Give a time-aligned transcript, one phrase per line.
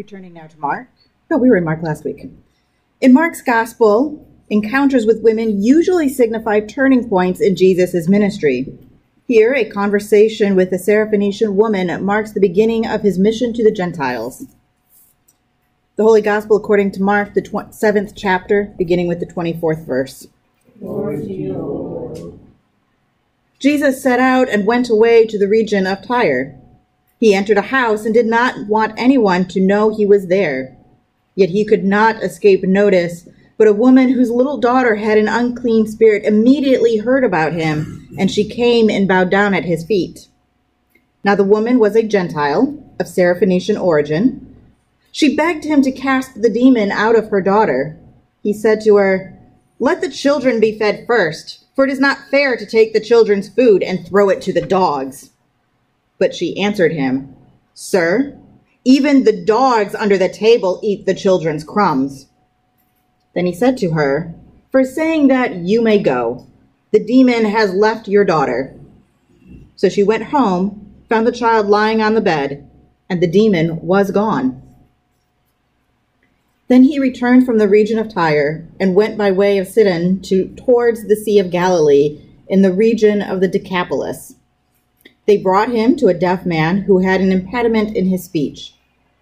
[0.00, 0.88] Returning now to Mark.
[1.30, 2.30] No, we were in Mark last week.
[3.02, 8.78] In Mark's gospel, encounters with women usually signify turning points in Jesus' ministry.
[9.28, 13.70] Here, a conversation with a Syrophoenician woman marks the beginning of his mission to the
[13.70, 14.46] Gentiles.
[15.96, 20.26] The Holy Gospel according to Mark, the tw- seventh chapter, beginning with the 24th verse.
[20.80, 22.40] You,
[23.58, 26.58] Jesus set out and went away to the region of Tyre.
[27.20, 30.74] He entered a house and did not want anyone to know he was there.
[31.34, 33.28] Yet he could not escape notice,
[33.58, 38.30] but a woman whose little daughter had an unclean spirit immediately heard about him, and
[38.30, 40.28] she came and bowed down at his feet.
[41.22, 44.56] Now the woman was a Gentile of Syrophoenician origin.
[45.12, 47.98] She begged him to cast the demon out of her daughter.
[48.42, 49.38] He said to her,
[49.78, 53.50] Let the children be fed first, for it is not fair to take the children's
[53.50, 55.29] food and throw it to the dogs.
[56.20, 57.34] But she answered him,
[57.74, 58.38] Sir,
[58.84, 62.28] even the dogs under the table eat the children's crumbs.
[63.34, 64.34] Then he said to her,
[64.70, 66.46] For saying that, you may go.
[66.92, 68.78] The demon has left your daughter.
[69.76, 72.68] So she went home, found the child lying on the bed,
[73.08, 74.60] and the demon was gone.
[76.68, 80.48] Then he returned from the region of Tyre and went by way of Sidon to
[80.54, 84.34] towards the Sea of Galilee in the region of the Decapolis.
[85.30, 88.74] They brought him to a deaf man who had an impediment in his speech,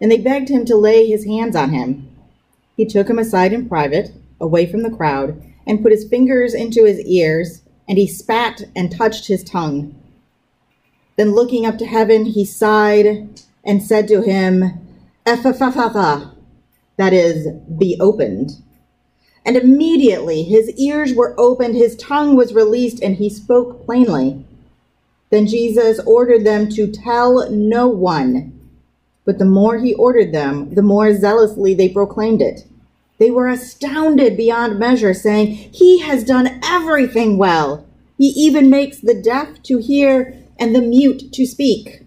[0.00, 2.10] and they begged him to lay his hands on him.
[2.76, 6.86] He took him aside in private, away from the crowd, and put his fingers into
[6.86, 9.94] his ears, and he spat and touched his tongue.
[11.14, 14.80] Then looking up to heaven, he sighed and said to him,
[15.24, 16.34] Ephphatha,
[16.96, 17.46] that is,
[17.78, 18.60] be opened.
[19.44, 24.44] And immediately his ears were opened, his tongue was released, and he spoke plainly.
[25.32, 28.52] Then Jesus ordered them to tell no one.
[29.24, 32.66] But the more he ordered them, the more zealously they proclaimed it.
[33.16, 37.86] They were astounded beyond measure, saying, He has done everything well.
[38.18, 42.02] He even makes the deaf to hear and the mute to speak.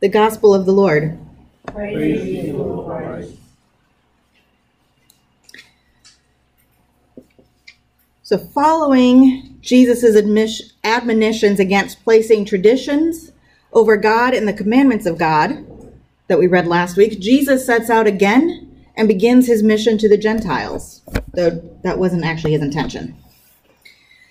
[0.00, 1.16] The Gospel of the Lord.
[1.68, 3.22] praise O
[8.24, 13.32] So, following Jesus' admonitions against placing traditions
[13.72, 15.66] over God and the commandments of God
[16.28, 20.16] that we read last week, Jesus sets out again and begins his mission to the
[20.16, 21.02] Gentiles,
[21.34, 21.50] though
[21.82, 23.14] that wasn't actually his intention.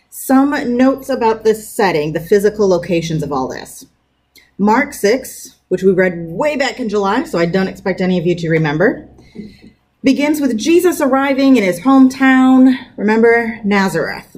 [0.10, 3.86] Some notes about this setting, the physical locations of all this.
[4.58, 8.26] Mark 6, which we read way back in July, so I don't expect any of
[8.26, 9.08] you to remember
[10.06, 14.38] begins with Jesus arriving in his hometown, remember, Nazareth.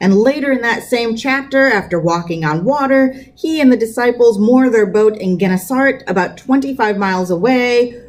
[0.00, 4.70] And later in that same chapter, after walking on water, he and the disciples moor
[4.70, 8.00] their boat in Gennesaret, about 25 miles away,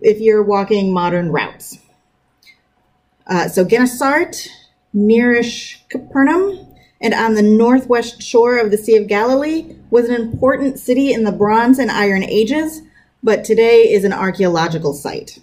[0.00, 1.78] if you're walking modern routes.
[3.26, 4.48] Uh, so Gennesaret,
[4.94, 6.66] nearish Capernaum,
[7.00, 11.24] and on the northwest shore of the Sea of Galilee, was an important city in
[11.24, 12.82] the Bronze and Iron Ages,
[13.22, 15.38] but today is an archaeological site.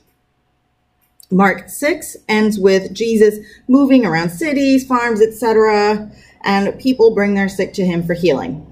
[1.33, 6.11] Mark 6 ends with Jesus moving around cities, farms, etc.,
[6.45, 8.65] and people bring their sick to him for healing.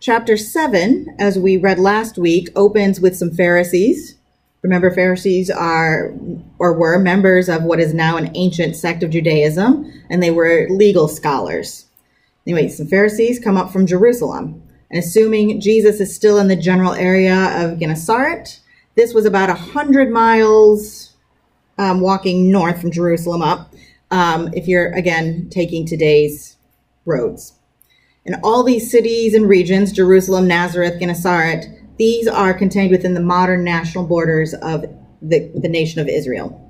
[0.00, 4.16] Chapter 7, as we read last week, opens with some Pharisees.
[4.62, 6.12] Remember, Pharisees are
[6.58, 10.68] or were members of what is now an ancient sect of Judaism, and they were
[10.68, 11.86] legal scholars.
[12.46, 16.94] Anyway, some Pharisees come up from Jerusalem, and assuming Jesus is still in the general
[16.94, 18.60] area of Gennesaret,
[18.94, 21.07] this was about a hundred miles
[21.78, 23.72] um, walking north from Jerusalem up,
[24.10, 26.56] um, if you're, again, taking today's
[27.04, 27.54] roads.
[28.24, 31.66] And all these cities and regions, Jerusalem, Nazareth, Gennesaret,
[31.96, 34.84] these are contained within the modern national borders of
[35.22, 36.64] the, the nation of Israel.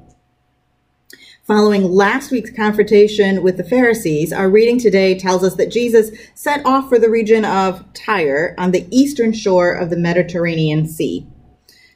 [1.49, 6.65] Following last week's confrontation with the Pharisees, our reading today tells us that Jesus set
[6.67, 11.27] off for the region of Tyre on the eastern shore of the Mediterranean Sea.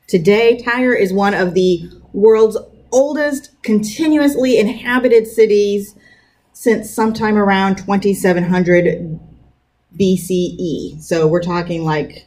[0.06, 1.82] Today, Tyre is one of the
[2.14, 2.56] world's
[2.92, 5.94] oldest continuously inhabited cities
[6.52, 9.18] since sometime around 2700
[9.98, 11.00] BCE.
[11.00, 12.26] So we're talking like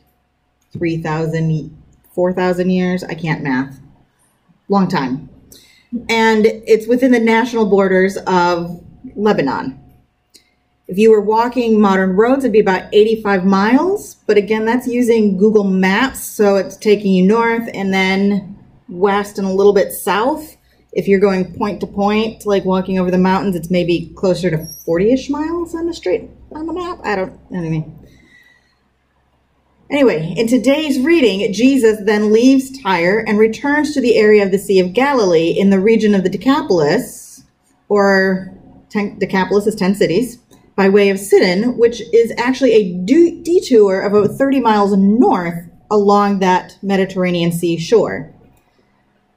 [0.73, 1.75] 3,000,
[2.13, 3.03] 4,000 years.
[3.03, 3.79] I can't math.
[4.67, 5.29] Long time.
[6.09, 8.83] And it's within the national borders of
[9.15, 9.79] Lebanon.
[10.87, 14.15] If you were walking modern roads, it'd be about 85 miles.
[14.27, 16.23] But again, that's using Google Maps.
[16.23, 18.57] So it's taking you north and then
[18.87, 20.54] west and a little bit south.
[20.95, 24.57] If you're going point to point, like walking over the mountains, it's maybe closer to
[24.57, 26.99] 40-ish miles on the straight on the map.
[27.03, 27.99] I don't, mean.
[29.91, 34.57] Anyway, in today's reading, Jesus then leaves Tyre and returns to the area of the
[34.57, 37.43] Sea of Galilee in the region of the Decapolis,
[37.89, 38.51] or
[38.89, 40.39] ten, Decapolis is 10 cities,
[40.75, 46.39] by way of Sidon, which is actually a detour of about 30 miles north along
[46.39, 48.33] that Mediterranean Sea shore.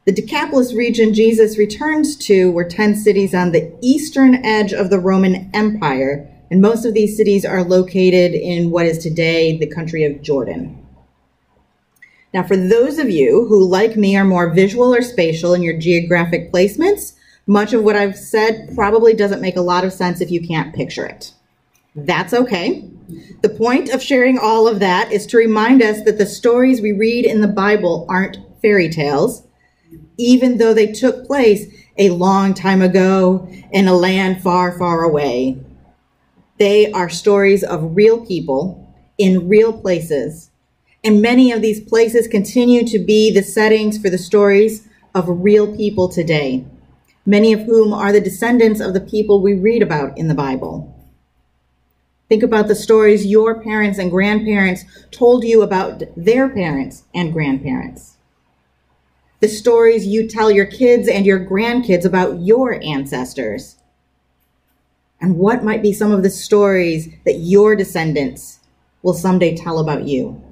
[0.08, 4.98] The Decapolis region Jesus returns to were 10 cities on the eastern edge of the
[4.98, 10.04] Roman Empire, and most of these cities are located in what is today the country
[10.04, 10.82] of Jordan.
[12.32, 15.78] Now, for those of you who, like me, are more visual or spatial in your
[15.78, 17.12] geographic placements,
[17.46, 20.74] much of what I've said probably doesn't make a lot of sense if you can't
[20.74, 21.34] picture it.
[21.94, 22.90] That's okay.
[23.42, 26.92] The point of sharing all of that is to remind us that the stories we
[26.92, 29.42] read in the Bible aren't fairy tales,
[30.18, 31.66] even though they took place
[31.96, 35.58] a long time ago in a land far, far away.
[36.58, 38.84] They are stories of real people
[39.16, 40.50] in real places.
[41.04, 45.74] And many of these places continue to be the settings for the stories of real
[45.76, 46.64] people today,
[47.24, 50.94] many of whom are the descendants of the people we read about in the Bible.
[52.28, 58.17] Think about the stories your parents and grandparents told you about their parents and grandparents.
[59.40, 63.76] The stories you tell your kids and your grandkids about your ancestors
[65.20, 68.60] and what might be some of the stories that your descendants
[69.02, 70.42] will someday tell about you.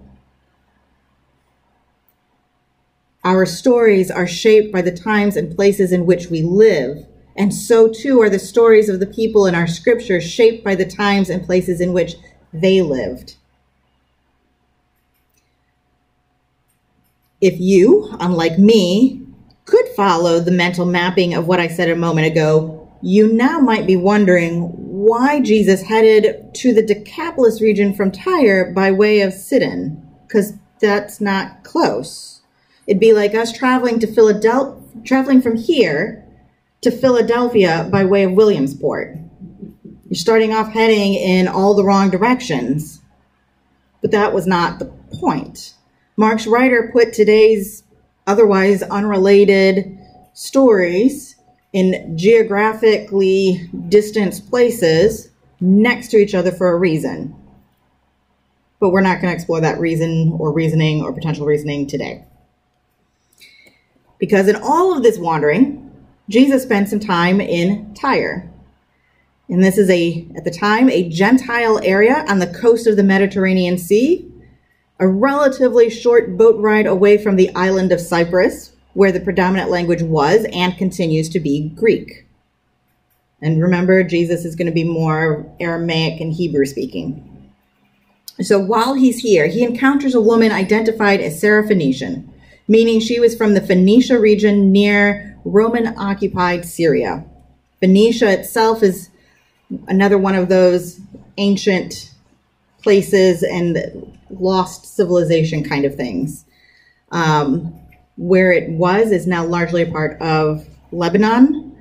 [3.24, 7.88] Our stories are shaped by the times and places in which we live, and so
[7.92, 11.44] too are the stories of the people in our scripture shaped by the times and
[11.44, 12.14] places in which
[12.52, 13.34] they lived.
[17.46, 19.22] If you, unlike me,
[19.66, 23.87] could follow the mental mapping of what I said a moment ago, you now might
[23.87, 30.04] be wondering why Jesus headed to the Decapolis region from Tyre by way of Sidon,
[30.26, 32.43] because that's not close.
[32.88, 36.26] It'd be like us traveling to Philadelphia, traveling from here
[36.81, 39.19] to Philadelphia by way of Williamsport.
[40.08, 43.00] You're starting off heading in all the wrong directions.
[44.02, 44.87] But that was not the
[45.20, 45.75] point.
[46.16, 47.82] Mark's writer put today's
[48.26, 49.98] otherwise unrelated
[50.32, 51.36] stories
[51.72, 55.30] in geographically distant places
[55.60, 57.34] next to each other for a reason.
[58.80, 62.24] But we're not going to explore that reason or reasoning or potential reasoning today.
[64.19, 65.82] Because in all of this wandering,
[66.28, 68.50] Jesus spent some time in Tyre.
[69.48, 73.02] And this is a, at the time, a Gentile area on the coast of the
[73.02, 74.30] Mediterranean Sea,
[74.98, 80.02] a relatively short boat ride away from the island of Cyprus, where the predominant language
[80.02, 82.26] was and continues to be Greek.
[83.43, 87.52] And remember, Jesus is going to be more Aramaic and Hebrew speaking.
[88.40, 92.28] So while he's here, he encounters a woman identified as Syrophoenician,
[92.69, 97.25] meaning she was from the Phoenicia region near Roman occupied Syria.
[97.81, 99.10] Phoenicia itself is
[99.88, 101.00] another one of those
[101.37, 102.12] ancient
[102.86, 106.44] places and lost civilization kind of things.
[107.10, 107.74] Um,
[108.16, 111.76] where it was is now largely a part of Lebanon.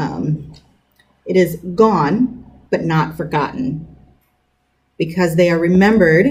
[0.00, 0.52] Um,
[1.26, 3.86] it is gone, but not forgotten,
[4.98, 6.26] because they are remembered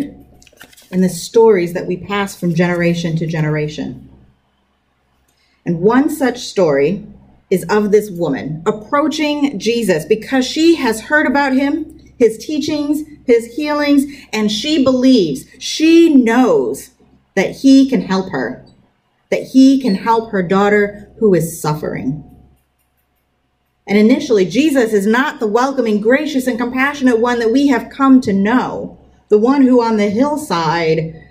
[0.91, 4.09] in the stories that we pass from generation to generation.
[5.65, 7.07] And one such story
[7.49, 13.55] is of this woman approaching Jesus because she has heard about him, his teachings, his
[13.55, 16.91] healings, and she believes, she knows
[17.35, 18.65] that he can help her
[19.35, 22.23] that he can help her daughter who is suffering.
[23.87, 28.21] And initially, Jesus is not the welcoming, gracious, and compassionate one that we have come
[28.21, 28.97] to know.
[29.27, 31.21] The one who on the hillside,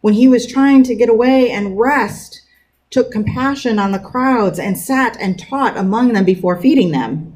[0.00, 2.42] when he was trying to get away and rest,
[2.90, 7.32] took compassion on the crowds and sat and taught among them before feeding them.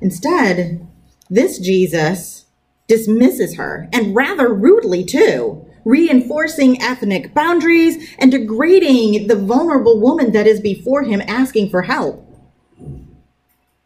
[0.00, 0.86] Instead,
[1.30, 2.46] this Jesus
[2.86, 10.46] dismisses her, and rather rudely too reinforcing ethnic boundaries and degrading the vulnerable woman that
[10.46, 12.20] is before him asking for help.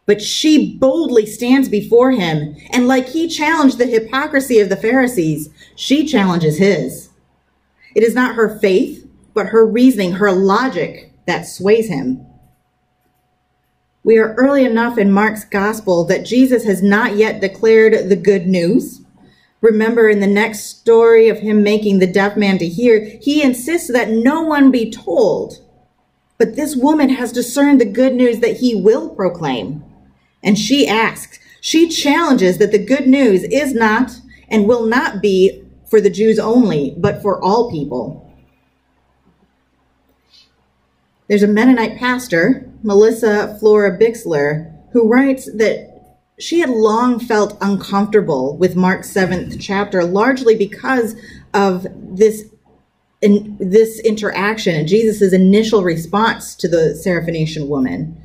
[0.06, 5.50] But she boldly stands before him, and like he challenged the hypocrisy of the Pharisees,
[5.76, 7.10] she challenges his.
[7.94, 12.24] It is not her faith, but her reasoning, her logic that sways him.
[14.08, 18.46] We are early enough in Mark's gospel that Jesus has not yet declared the good
[18.46, 19.02] news
[19.60, 23.92] Remember in the next story of him making the deaf man to hear, he insists
[23.92, 25.58] that no one be told.
[26.38, 29.84] But this woman has discerned the good news that he will proclaim.
[30.42, 34.12] And she asks, she challenges that the good news is not
[34.48, 38.24] and will not be for the Jews only, but for all people.
[41.28, 48.76] There's a Mennonite pastor, Melissa Florer-Bixler, who writes that she had long felt uncomfortable with
[48.76, 51.16] Mark's seventh chapter, largely because
[51.52, 52.44] of this
[53.20, 58.22] in this interaction and Jesus' initial response to the Syrophoenician woman.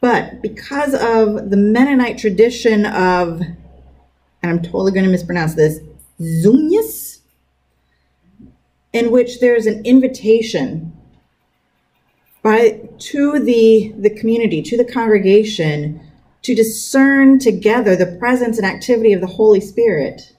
[0.00, 3.56] But because of the Mennonite tradition of, and
[4.42, 5.80] I'm totally going to mispronounce this,
[6.22, 7.22] Zunius,
[8.92, 10.93] in which there's an invitation
[12.44, 16.00] by to the, the community, to the congregation,
[16.42, 20.36] to discern together the presence and activity of the Holy Spirit.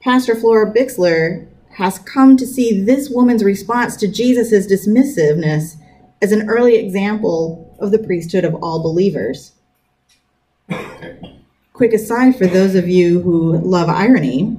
[0.00, 5.76] Pastor Florer-Bixler has come to see this woman's response to Jesus' dismissiveness
[6.22, 9.52] as an early example of the priesthood of all believers.
[11.74, 14.56] Quick aside for those of you who love irony,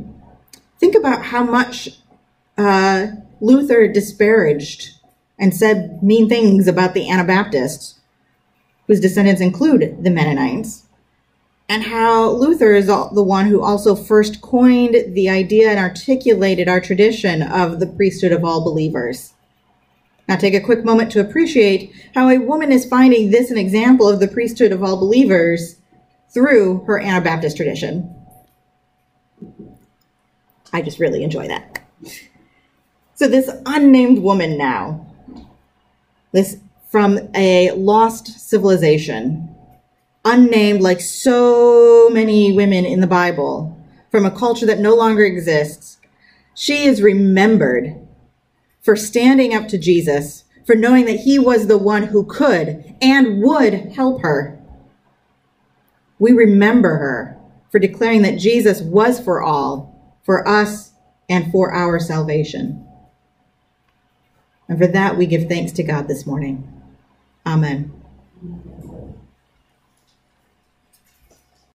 [0.80, 1.90] Think about how much
[2.58, 3.08] uh,
[3.42, 4.97] Luther disparaged
[5.40, 8.00] and said mean things about the Anabaptists,
[8.88, 10.84] whose descendants include the Mennonites,
[11.70, 16.80] and how Luther is the one who also first coined the idea and articulated our
[16.80, 19.34] tradition of the priesthood of all believers.
[20.30, 24.08] Now, take a quick moment to appreciate how a woman is finding this an example
[24.10, 25.78] of the priesthood of all believers
[26.30, 28.14] through her Anabaptist tradition.
[30.74, 31.80] I just really enjoy that.
[33.16, 35.07] So this unnamed woman now,
[36.32, 36.58] this
[36.90, 39.54] from a lost civilization,
[40.24, 43.78] unnamed like so many women in the Bible,
[44.10, 45.98] from a culture that no longer exists,
[46.54, 47.96] she is remembered
[48.82, 53.42] for standing up to Jesus, for knowing that he was the one who could and
[53.42, 54.58] would help her.
[56.20, 57.38] We remember her
[57.72, 60.94] for declaring that Jesus was for all for us
[61.30, 62.87] and for our salvation.
[64.70, 66.68] And for that, we give thanks to God this morning.
[67.46, 67.94] Amen.